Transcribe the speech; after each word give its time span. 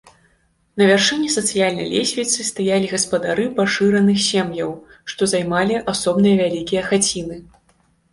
На 0.81 0.85
вяршыні 0.91 1.27
сацыяльнай 1.33 1.87
лесвіцы 1.95 2.45
стаялі 2.51 2.89
гаспадары 2.93 3.45
пашыраных 3.59 4.17
сем'яў, 4.29 4.71
што 5.13 5.29
займалі 5.35 5.75
асобныя 5.95 6.35
вялікія 6.41 6.81
хаціны. 6.89 7.37